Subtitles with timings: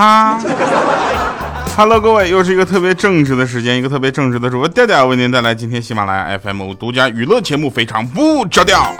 [0.00, 0.40] 哈。
[1.76, 8.94] Hello，各位，又是一个特别正直的时间，一个特别正直的主播调调为您带来今天喜马拉雅 FM 独家娱乐节目，非常不着调。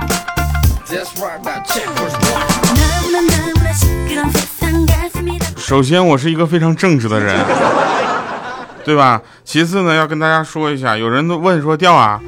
[5.57, 7.35] 首先，我是一个非常正直的人，
[8.85, 9.23] 对吧？
[9.43, 12.21] 其次呢，要跟大家说一下，有人都问说调啊。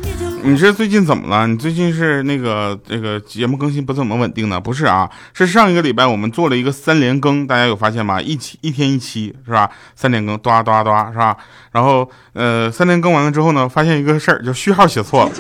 [0.45, 1.47] 你这最近怎么了？
[1.47, 4.59] 你最近是那个这个节目更新不怎么稳定呢？
[4.61, 8.21] 不是啊，是上一个礼拜我们做了一个三连更，大家有发现吗？
[8.21, 9.71] 一期一天一期是吧？
[9.95, 11.37] 三连更，哒哒哒是吧？
[11.71, 15.31] 然后呃，三连更完了之后呢，发现一个事儿，就序号写错了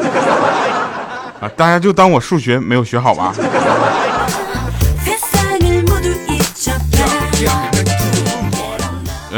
[1.40, 1.50] 啊！
[1.56, 3.34] 大家就当我数学没有学好吧。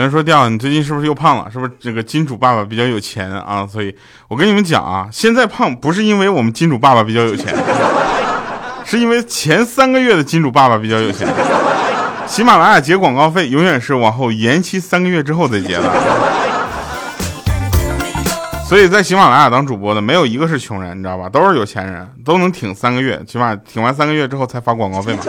[0.04, 1.50] 人说调，你最近是不是又胖了？
[1.50, 3.66] 是不是这个金主爸爸比较有钱啊？
[3.66, 3.94] 所以
[4.28, 7.54] 我跟你们讲啊，现在胖不是因为我们金主爸爸比较有钱，
[8.84, 11.26] 是因为前三个月的金主爸爸比较有钱。
[12.26, 15.90] 喜马拉雅结广告费永远是往后延期三个月之后再结的。
[18.66, 21.28] 所以在喜马拉雅当主播的没有一个是穷人，你知道吧？
[21.28, 25.20] 都是有钱人，都能挺三个月，起码挺完三个月之后才发广告费嘛。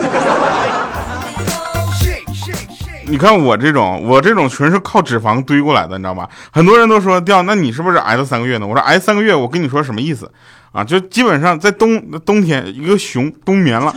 [3.08, 6.28] 你看我这种，我这种纯是靠脂肪堆过来的，你知道吗？
[6.50, 8.66] 很多人都说掉，那你是不是挨了三个月呢？
[8.66, 10.30] 我说挨三个月，我跟你说什么意思
[10.72, 10.82] 啊？
[10.82, 13.94] 就基本上在冬冬天，一个熊冬眠了，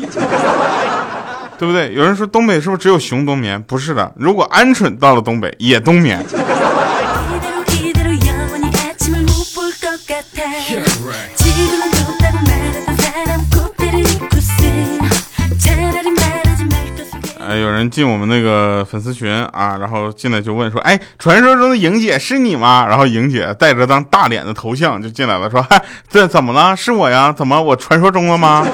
[1.58, 1.92] 对不对？
[1.94, 3.62] 有人说东北是不是只有熊冬眠？
[3.64, 6.24] 不是的，如果鹌鹑到了东北也冬眠。
[17.88, 26.76] 进我们那个粉丝群啊，然后进来就问说：“哎，传说中的莹姐是你吗？”然后莹姐带着张大脸的头像就进来了，说：“嗨，这怎么了？
[26.76, 27.32] 是我呀？
[27.32, 28.66] 怎么我传说中了吗？”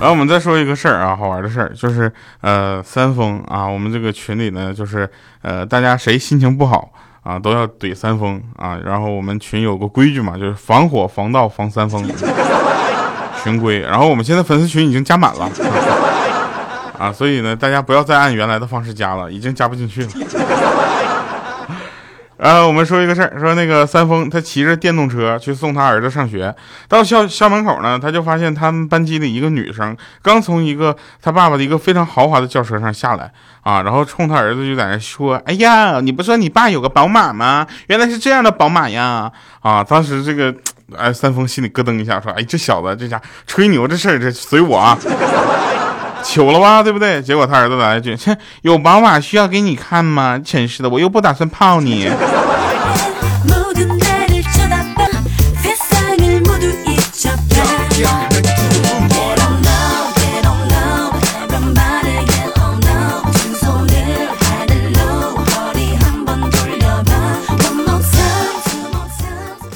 [0.00, 2.12] 然后我们再说一个事儿啊，好玩的事儿，就是
[2.42, 5.08] 呃，三丰啊，我们这个群里呢，就是
[5.40, 6.92] 呃，大家谁心情不好。
[7.24, 8.78] 啊，都要怼三丰啊！
[8.84, 12.06] 然后我们群有个规矩嘛，就是防火、防盗、防三丰
[13.42, 13.80] 群规。
[13.80, 15.50] 然后我们现在粉丝群已经加满了
[16.98, 20.08] 啊，所以呢，大家不要再按原来的方式加了，已经加不进去了。
[22.36, 26.54] 呃我们说一个事儿，说那个三丰他骑着电动车去送他儿子上学，
[26.88, 33.30] 到校校门口呢，他就发现他们班级里一个女生刚从一个他爸爸的一个非常豪华的轿车上下来
[33.62, 37.66] 啊，然后冲他儿子就在那说：“哎呀，你不说你爸有个宝马吗？
[37.86, 39.30] 原来是这样的宝马呀！”
[39.62, 40.54] 啊，当时这个
[40.96, 44.98] 哎三丰心里咯噔一下，说：“哎，这小子这家吹牛这事儿这随我啊。”
[46.24, 47.22] 糗了吧，对不对？
[47.22, 50.40] 结果他儿子来一句：“切， 有宝马需要给你看吗？
[50.42, 52.10] 真是的，我又不打算泡你。”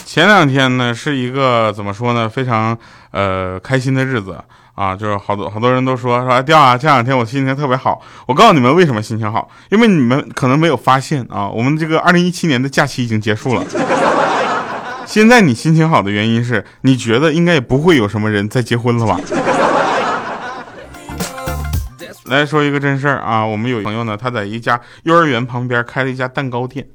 [0.05, 2.77] 前两天呢，是一个怎么说呢，非常
[3.13, 4.37] 呃开心的日子。
[4.79, 8.01] 啊，就是好多好多人都说说掉啊，这两天我心情特别好。
[8.27, 13.65] 我告诉你们为什么心情好，因为你们可能没有发现啊，我们这个二零一七年的假期已经结束了。
[15.05, 19.19] 现在你心情好的原因是你觉得应该也不会有什么人再结婚了吧？
[22.27, 26.87] 来说一个真事儿啊，我们有朋友呢，他在一家幼儿园旁边开了一家蛋糕店。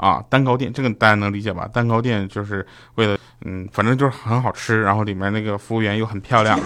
[0.00, 1.68] 啊，蛋糕店这个大家能理解吧？
[1.70, 6.58] 蛋糕店就是为了，嗯，反正就是很好吃，然后里面那个服务员又很漂亮，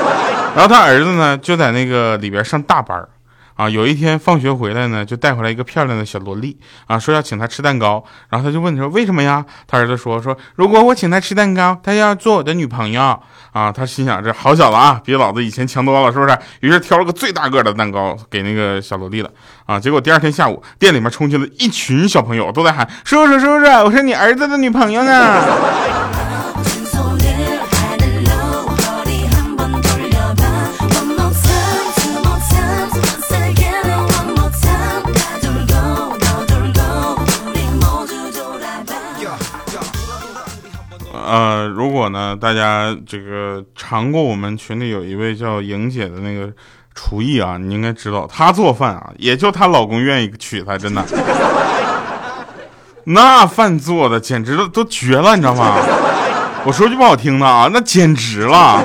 [0.54, 3.08] 然后他儿子呢就在那个里边上大班
[3.54, 9.44] 啊，有一天放学回来呢，就带回来一个漂亮的小萝莉啊，说要请她吃蛋糕，然后他就问说为什么呀？
[9.66, 13.20] 他儿子说说如果我请她吃蛋糕，她要做我的女朋友
[13.52, 13.70] 啊。
[13.72, 16.38] 他心想这好小子啊，比老子以前强多了，是不是？
[16.60, 19.30] 于是挑了个最大个的蛋糕给那个小萝莉了
[19.66, 19.78] 啊。
[19.78, 25.81] 结果第二天下午，店里面冲进了一群小朋友，都在喊叔叔叔叔，我是你儿子的女朋友呢。
[42.40, 46.52] 大家这个尝过我们群里有一位叫莹姐的那个
[46.94, 51.04] 厨艺啊，你应该知道，她做饭啊，也就她老公愿意娶她，真的，
[53.04, 55.76] 那饭做的简直都都绝了，你知道吗？
[56.64, 58.82] 我说句不好听的啊，那简直了。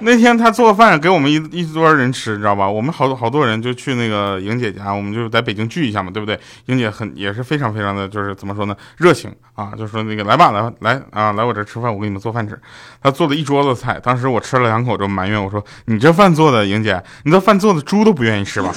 [0.00, 2.68] 那天他做饭给我们一一桌人吃，你知道吧？
[2.68, 6.38] 我们好多好多人就去那个莹姐家，我们就在北京聚一下嘛，对不对？
[6.66, 12.58] 莹姐很也是非常非常的就是怎么说呢，热情啊，就说那个来吧，来来啊，来我这吃饭，我给你们做饭吃。
[13.02, 18.70] 他做了一桌子菜，当时我吃了两口就埋怨我说：“你这饭做的，莹姐，你这饭做的猪都不愿意吃吧？”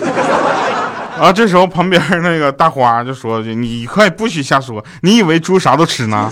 [1.19, 6.31] 啊，这时候旁边那个大花就说：“你快不许瞎说，你以为猪啥都吃呢？”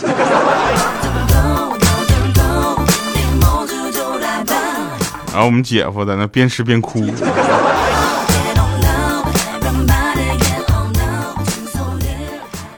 [5.36, 7.02] 然后我们姐夫在那边吃边哭。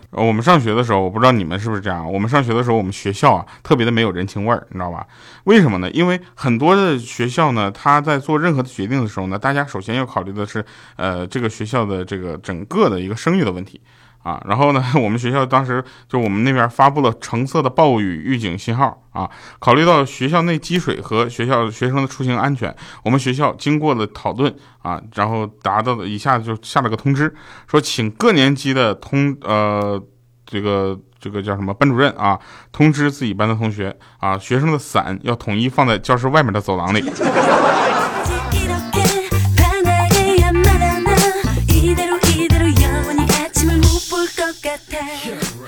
[0.10, 2.12] 我们上学的时候，我不知道你们是不是这样。
[2.12, 5.06] 我们上学的时候，我们学校啊特别的没有人情味儿，你知道吧？
[5.44, 5.92] 为什么呢？
[5.92, 10.66] 因为很多的学校呢，他在做任何的决定的时候呢，大家首先要考虑的是，
[10.96, 13.80] 呃，这个学校的这个整个的一个声誉的问题。
[14.28, 19.30] 啊，然后呢， 我们学校当时就我们那边发布了橙色的暴雨预警信号啊。
[19.60, 22.76] 考虑到学校内积水和学校学生的出行安全，
[23.06, 27.34] 我们学校经过了讨论啊，然后达到了一下就下了个通知，
[27.72, 29.98] 说请各年级的通呃
[30.46, 32.38] 这个这个叫什么班主任啊，
[32.74, 37.02] 通知自己班的同学啊，学生的伞要统一放在教室外面的走廊里。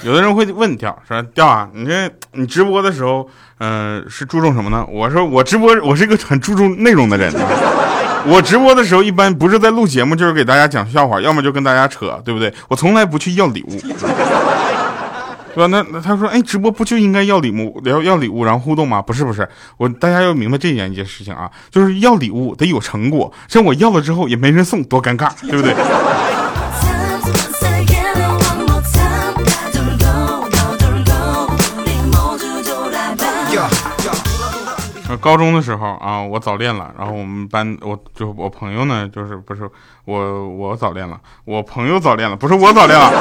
[0.10, 3.30] 有的人会问调说调啊，你这你直播的时候，
[3.60, 4.84] 嗯，是注重什么呢？
[4.90, 7.32] 我说我直播，我是一个很注重内容的人。
[8.26, 12.52] 我直播的时候一般不是在录节目，就是给大家讲笑话，要么就跟大家扯，对不对？
[12.68, 13.80] 我从来不去要礼物，
[15.54, 15.68] 对吧？
[15.68, 19.00] 那那他说，哎，直播不就应该要礼物，要要礼物然后互动吗？
[19.00, 19.48] 不是不是，
[19.78, 25.76] 我大家要明白这样一件事情啊，就是要礼物得有成果，像我要了之后也没人送，多尴尬，对不对？
[35.18, 39.70] 高中的时候啊，我早恋了，然后我们班我就我朋友呢，就是不是
[40.06, 43.12] 我我早恋了，我朋友早恋了，不是我早恋了。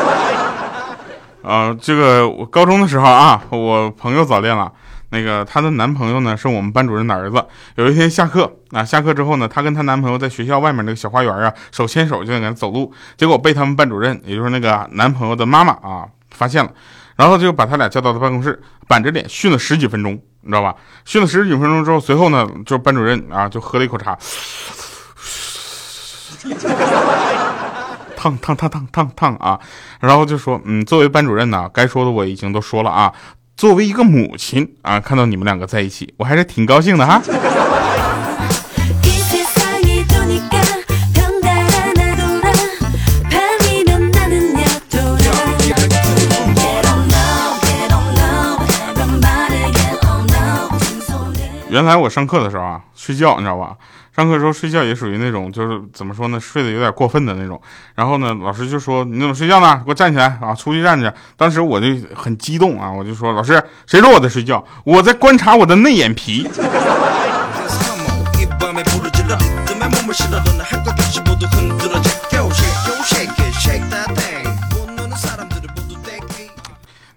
[1.43, 4.71] 啊，这个我高中的时候啊，我朋友早恋了，
[5.11, 7.43] 那个她的男朋友呢是我们班主任的儿子。
[7.77, 16.71] 有一天下课啊，下课之后呢，她跟她男朋友在学校外面那个小花园啊，手牵手就在那走路，结果被他们班主任，也就是那个男朋友的妈妈啊发现了，
[17.17, 20.21] 然后就把他俩叫到了办公室，板着脸训了十几分钟。
[20.43, 20.75] 你知道吧？
[21.05, 24.17] 训了十几分钟之后，随后呢，就班主任啊，就喝了一口茶，
[28.17, 29.59] 烫烫烫烫烫烫啊，
[30.01, 33.13] 然后就说，嗯，作为班主任呢，该说的我已经都说了啊。
[33.57, 37.21] 作为一个母亲啊，看到你们两个在一起，我还是挺高兴的哈。
[51.71, 53.77] 原来我上课的时候啊，睡觉你知道吧？
[54.17, 57.61] 上课的时候睡觉也属于那种，就是怎么说呢，睡得有点过分的那种。
[57.95, 59.77] 然后呢，老师就说：“你怎么睡觉呢？
[59.85, 64.65] 给我站起来啊，出去站着。”当时我就很激动啊，我就说：“老师，谁说我在睡觉？
[64.83, 66.49] 我在观察我的内眼皮。”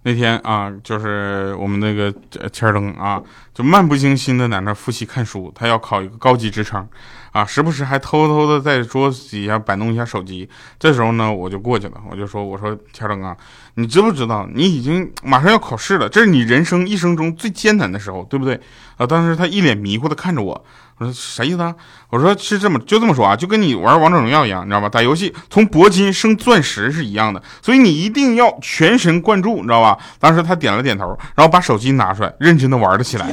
[0.03, 2.11] 那天啊，就是我们那个
[2.51, 3.21] 千灯啊，
[3.53, 6.87] 就漫不经心的在那复习看书，他要考一个高级职称，
[7.31, 10.49] 啊，时不时还偷偷的在桌子底下摆弄一下手机。
[10.79, 13.37] 这时候呢，我就过去了，我就说：“我说千灯啊，
[13.75, 16.09] 你知不知道你已经马上要考试了？
[16.09, 18.59] 这是你人生一生中最艰难的时候，对不对？”
[18.97, 20.65] 啊，当时他一脸迷糊的看着我。
[21.01, 21.73] 我说啥意思啊？
[22.11, 24.87] 我说是这么就这么说啊，就跟你玩王者荣耀一样，你知道吧？
[24.87, 29.97] 打游戏从铂金升钻石是一样的，所以你一定要全神贯注，你知道吧？
[30.19, 33.25] 当时他点了点头，然后把手机拿出来，认真的玩了起来。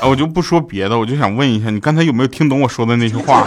[0.00, 3.44] 啊，我就不说别的，我就想问一下，你刚才有没有听懂我说的那句话？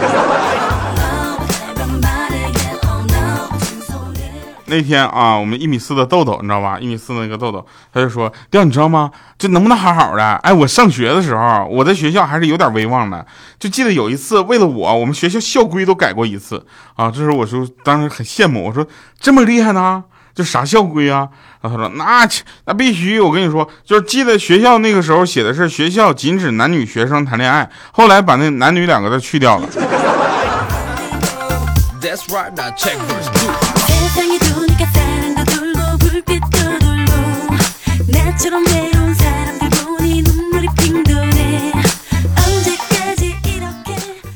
[4.72, 6.78] 那天啊，我们一米四的豆豆，你知道吧？
[6.80, 9.10] 一米四的那个豆豆，他就说：“调，你知道吗？
[9.36, 10.24] 这能不能好好的？
[10.36, 13.26] 哎，我上学的时候，我在学校还是有点威望的。
[13.58, 16.64] 就记得有一次，为了我，我们学校校规都改过一次
[16.96, 17.10] 啊。
[17.10, 18.86] 这时候我就，当时很羡慕，我说
[19.20, 20.02] 这么厉害呢？
[20.34, 21.28] 这啥校规啊？
[21.60, 22.26] 然后他说：那
[22.64, 29.68] 那必须，我跟你说，就是记得学校那个时候写的是学校禁止男女学生谈恋爱，后来把那男女两个字去掉了。”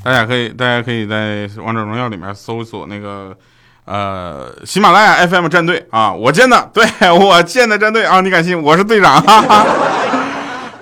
[0.04, 3.37] 大家可以，大家可以在王者荣耀里面搜索那个，
[3.85, 8.61] 呃，喜马拉雅 FM 战队啊，我建的，对我建的战队啊，你敢信？
[8.61, 9.66] 我是队长，哈哈。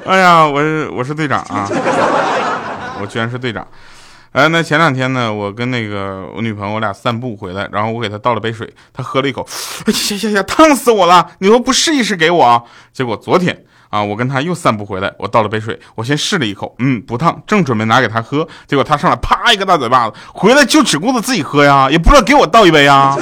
[0.07, 1.67] 哎呀，我是我是队长啊，
[3.01, 3.67] 我居然是队长。
[4.35, 9.47] 哎，那前两天呢，我跟那个我女朋友我俩散步回来，然后我给她倒了杯水，她喝了一口，
[9.87, 11.31] 哎呀呀呀，烫死我了！
[11.39, 12.65] 你都不试一试给我？
[12.93, 23.17] 结果昨天啊，我跟她又散步回来，我倒了杯水，我先试了一口，嗯，不烫，正准备拿给她喝，结果她上来啪一个大嘴巴子，回来就只顾着自己喝呀，也不知道给我倒一杯呀。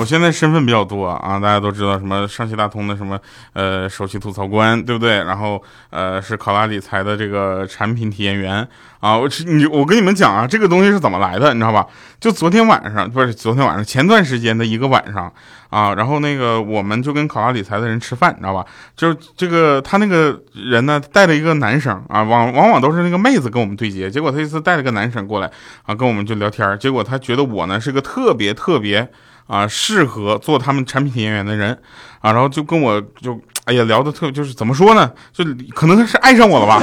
[0.00, 3.20] 我现在身份比较多啊，大家都知道什么上汽大通的什么
[3.52, 5.22] 呃首席吐槽官，对不对？
[5.24, 8.66] 然后呃是考拉理财的这个产品体验员
[9.00, 9.18] 啊。
[9.18, 11.86] 我你我跟你们讲啊，这个东西是怎么来的，你知道吧？
[12.18, 15.30] 就昨天晚上不是昨天晚上，前段时间的一个晚上
[15.68, 18.64] 啊，然后那个我们就跟考拉理财的人吃饭，你知道吧？
[18.96, 25.50] 就是这个他那个人呢带了一个男生啊，往往往都是那个妹子跟我们对接，结果他这次带了个男生过来
[25.84, 29.06] 啊，跟我们就聊天，结果他觉得我呢是个特别特别。
[29.50, 31.76] 啊，适合做他们产品体验员的人，
[32.20, 36.80] 啊，然后就跟我就，哎呀，聊的特就是怎么说呢，就可能是爱上我了吧。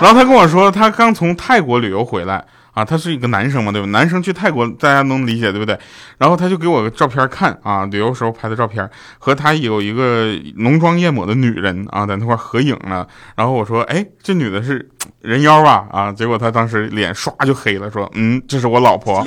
[0.00, 3.86] 然后他跟我说，他刚从泰国旅游回来，啊，他是一个男生嘛，对吧？
[3.88, 5.78] 男生去泰国大家能理解，对不对？
[6.18, 8.88] 然后他就给我个照片看，啊，旅游时候拍的照片，
[9.20, 13.06] 和他有一个浓妆艳抹的女人啊，在那块合影了。
[13.36, 14.88] 然后我说，哎，这女的是
[15.20, 15.86] 人妖吧？
[15.92, 19.24] 啊，结果他当时脸唰就黑了，说，嗯，这是我老婆。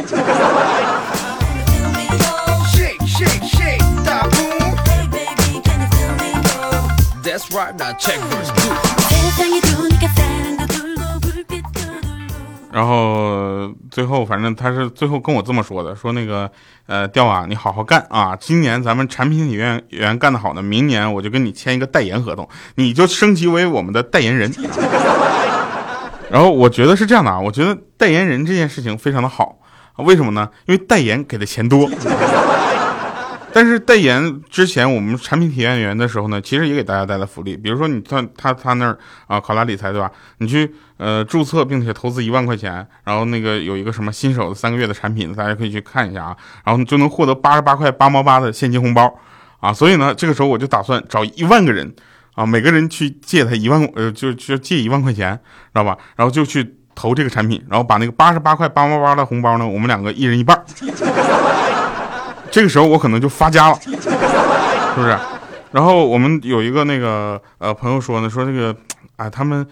[12.73, 16.49] 然后最后，反正他是最后跟我这么说的：说那个
[16.87, 18.35] 呃，调啊，你好好干啊！
[18.39, 24.49] 今年咱们产品体验员干得好呢，明年我就跟你签一个代言合同，你就升级为我们的代言人。
[26.31, 29.57] 然后我觉得是这样的啊，我觉得代言人这件事情非常的好，
[29.97, 30.49] 为什么呢？
[30.65, 31.89] 因为代言给的钱多。
[33.53, 37.55] 但是代言之前，我们产品体验员的时候呢，其实也给大家带来福利。
[37.55, 40.11] 比如说，你他他他那儿啊，考拉理财对吧？
[40.37, 49.13] 你去呃注册并且投资一万块钱，然后那个有一个什么新手的三个月的产品，大家可以去看一下啊，然后就能获得八十八块八毛八的现金红包
[49.59, 49.73] 啊。
[49.73, 51.93] 所以呢，这个时候我就打算找一万个人
[52.35, 55.97] 啊，每个人去借他一万呃，就就借一万块钱，知道吧？
[56.15, 60.63] 然后就去投这个产品，然后把那个八十八块八毛八的红包呢，我们两个一人一半。
[62.51, 65.17] 这个时候我可能就发家了， 是不是？
[65.71, 68.75] 然后我们有一个那个呃朋友说呢，说这个
[69.15, 69.65] 啊，他们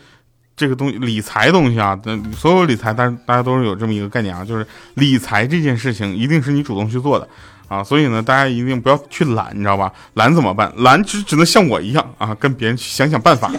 [0.55, 1.99] 这个东西理财东西啊，
[2.33, 7.27] 所有理财，但是大家都是有这么一个概念啊，就是理财这件事情一定是你主动去做的
[7.67, 9.91] 啊，所以呢，大家一定不要去懒，你知道吧？
[10.13, 10.71] 懒怎么办？
[10.77, 13.51] 懒只只能像我一样啊，跟别人去想想办法。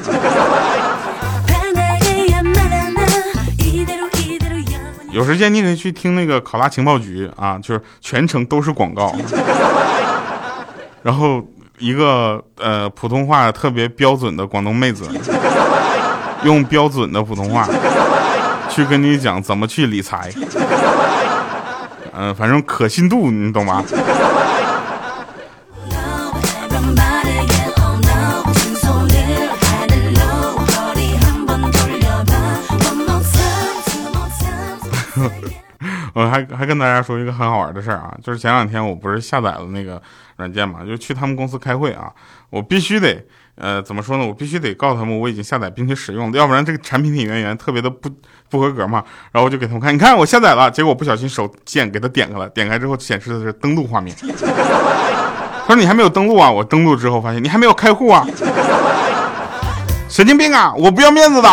[5.12, 9.12] 有时间你可以去听那个考拉情报局啊，就是全程都是广告，
[11.02, 11.45] 然后
[11.79, 15.09] 一个呃普通话特别标准的广东妹子，
[16.45, 17.69] 用标准的普通话
[18.69, 20.31] 去跟你讲怎么去理财，
[22.12, 23.83] 嗯，反正可信度你懂吗？
[36.12, 40.00] 我还还跟大家说一个很好玩的事儿啊，就是前两天我不是下载了那个
[40.37, 42.11] 软件嘛，就去他们公司开会啊，
[42.50, 43.25] 我必须得
[43.55, 44.26] 呃怎么说呢？
[44.26, 48.11] 我必须得告诉他们我已经下载并且使用，要不然这个产品体验员特别的不
[48.49, 49.05] 不合格嘛。
[49.33, 54.14] 然后我就给他们看，你看我下载了，结果不小心手贱给他点开了，点开之后显示的是登录画面。
[55.67, 56.50] 他说你还没有登录啊？
[56.50, 58.26] 我登录之后发现你还没有开户啊！
[60.09, 60.75] 神经病啊！
[60.76, 61.49] 我不要面子的。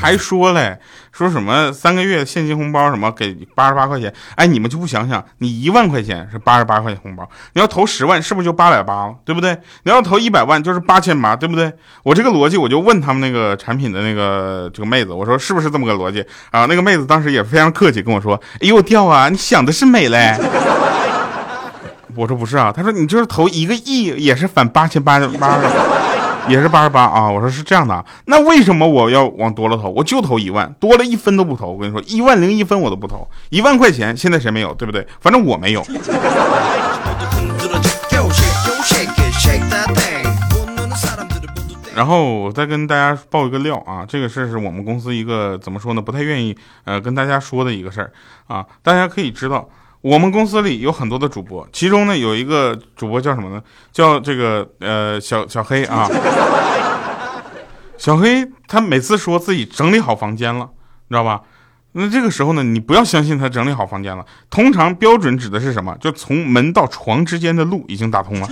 [0.00, 0.78] 还说嘞，
[1.10, 4.12] 说什么三个月现金红包什么给八十八块钱？
[4.36, 9.14] 哎，你们就不想想，你一万块钱是八十八块钱红包，你要投十万是不是就八百八了？
[9.24, 9.56] 对不对？
[9.82, 11.72] 你要投一百万就是八千八，对不对？
[12.04, 16.66] 我这个逻辑，我就问他们那个产品的那个这个妹子，我说是不是这么个逻辑啊？
[16.66, 20.38] 那个妹子当时也非常客气跟我说，哎呦掉啊，你想的是美嘞。
[22.16, 25.70] 我说不是啊，他说你就是投一个亿也是返八千八八的。
[26.48, 27.28] 也是八十八啊！
[27.28, 29.90] 我说是这样的，那为什么我要往多了投？
[29.90, 31.72] 我就投一万，多了一分都不投。
[31.72, 35.04] 我跟你说，一万零一分我都不投，一万块钱现在谁没有，对不对？
[35.18, 35.84] 反正我没有。
[41.96, 48.12] 然后我再跟大家爆一个料啊，这个事儿是我们公司一个怎么说呢，不太愿意呃跟大家说的一个事儿
[48.46, 48.64] 啊。
[48.84, 49.68] 大家可以知道，
[50.06, 53.60] 我们公司里有很多的主播，其中呢有一个主播叫什么呢？
[53.90, 56.08] 叫这个呃小小黑啊。
[57.98, 60.68] 小黑他每次说自己整理好房间了，
[61.08, 61.40] 你知道吧？
[61.90, 64.24] 那这个时候呢，你不要相信他整理好房间了。
[64.48, 65.96] 通常标准指的是什么？
[66.00, 68.48] 就从门到床之间的路已经打通了。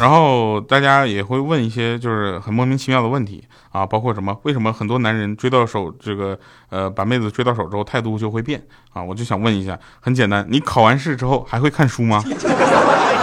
[0.00, 4.36] 然后大家也会问一些就是很莫名其妙的问题啊，包括什么？
[4.42, 6.38] 为什么很多男人追到手这个
[6.70, 9.02] 呃把妹子追到手之后态度就会变啊？
[9.02, 12.22] 我就想问一下，很简单，你考完试之后还会看书吗？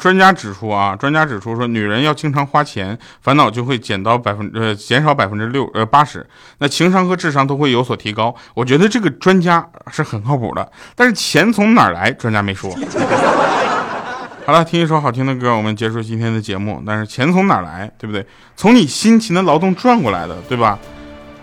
[0.00, 6.26] 专家指出啊，专家指出说，女人要经常花钱，烦恼就会减到百分呃减少百分之六呃八十，
[6.58, 8.34] 那情商和智商都会有所提高。
[8.54, 12.74] 我觉得这个专家是很靠谱的，但是钱从哪儿来，专家没说。
[14.46, 16.82] 好了，听一首好听的歌，我们结束今天的节目。
[16.84, 18.26] 但是钱从哪儿来，对不对？
[18.56, 20.78] 从你辛勤的劳动赚过来的，对吧？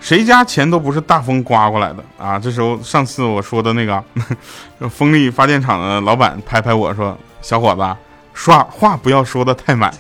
[0.02, 2.38] 谁家钱都不是大风刮过来的啊！
[2.38, 4.04] 这时候上次我说的那个
[4.90, 7.82] 风力发电厂的老板拍拍我说：“小伙子。”
[8.38, 9.92] 刷话不要说的太满。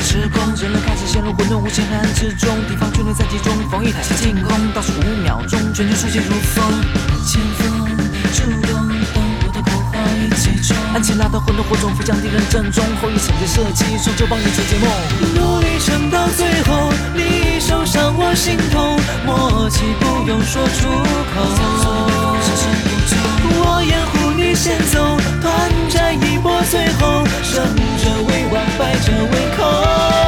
[0.00, 6.64] 时空，人类开始陷入混沌，无限黑暗之中，敌方军队在集中，风雨太袭进攻，倒数五秒钟，全军出现如风，
[7.26, 7.86] 前锋
[8.32, 14.88] 主动，等我的口号一起冲，安琪拉的混沌火种飞向敌人阵中，后羿闪电射击，终究帮你解梦。
[15.34, 20.88] 努力撑到最后，你受伤我心痛，默契不用说出
[21.34, 21.42] 口，
[23.54, 28.72] 我掩护你先走，团战一波，最后胜者万。
[28.78, 30.21] 败者唯恐。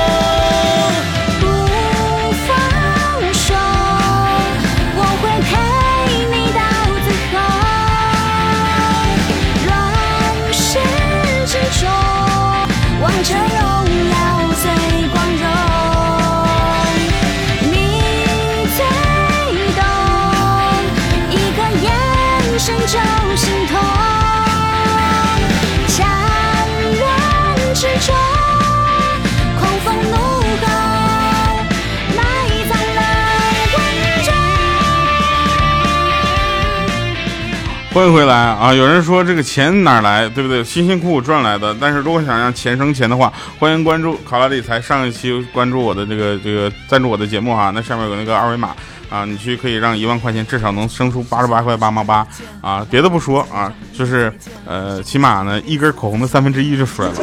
[37.95, 38.75] 欢迎回来啊！
[38.75, 40.65] 有人说这个钱哪来，对不对？
[40.65, 41.73] 辛辛苦苦赚来的。
[41.81, 44.81] 但是如果想让钱生钱的话，欢迎关注考拉理财。
[44.81, 48.71] 上一期关注我的这个这个赞助我的节目哈，那上面有那个二维码
[49.09, 52.27] 啊，你去可以让一万块钱至少能生出八十八块八毛八
[52.61, 52.85] 啊！
[52.91, 54.33] 别的不说啊，就是
[54.67, 57.15] 呃，起码呢一根口红的三分之一就出来了。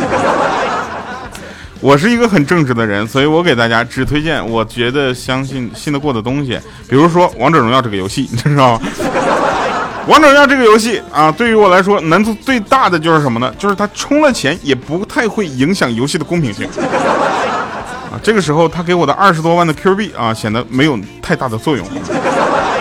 [1.81, 6.57] 我是一个很正直的人，所以我给大家只推荐我觉得相信信得过的东西，
[6.87, 8.87] 比如说王者荣耀这个游戏，你知道吗？
[10.07, 13.53] 王者荣耀这个游戏啊，对于我来说难度最大的就是什么呢？
[13.57, 16.67] 就是它充了钱也不太会影响游戏的公平性
[18.11, 18.19] 啊。
[18.21, 21.85] 这个时候，他给我的二十多万的 Q 币啊，显得没有太大的作用。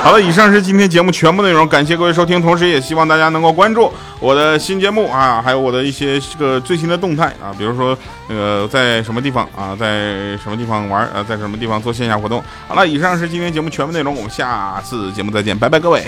[0.02, 7.96] 好了，以上是今天节目全部内容，感谢各位收听，同时也希望大家能够关注我的新节目啊，还有我的一些这个最新的动态啊，比如说
[8.28, 12.42] 那个在什么地方啊，在什么地方玩啊，在什么地方做线下活动。
[12.66, 16.02] 好了，以上是今天节目全部内容，我们下次节目再见，拜拜，各位。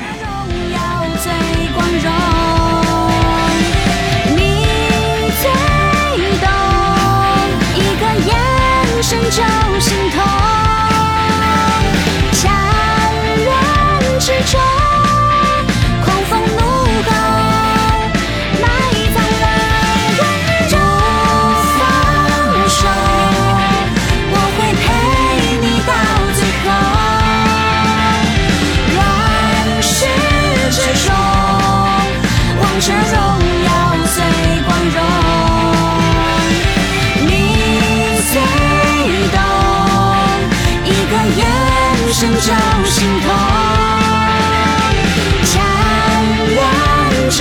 [1.23, 1.33] 最
[1.73, 2.13] 光荣
[4.37, 4.41] 你
[5.41, 5.45] 最
[6.41, 6.47] 懂
[7.77, 8.31] 一个眼
[9.01, 9.41] 神就
[9.79, 10.02] 是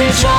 [0.09, 0.30] change